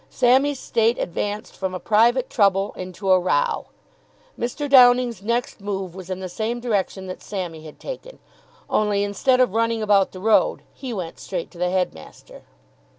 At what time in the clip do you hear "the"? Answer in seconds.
6.21-6.27, 10.11-10.19, 11.59-11.69